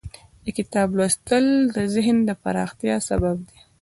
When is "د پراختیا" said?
2.25-2.95